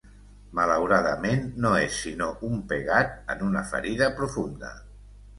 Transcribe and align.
Malauradament, 0.59 1.43
no 1.65 1.73
és 1.79 1.99
sinó 2.05 2.29
un 2.47 2.63
pegat 2.71 3.13
en 3.35 3.43
una 3.49 3.63
ferida 3.73 4.09
profunda. 4.23 4.73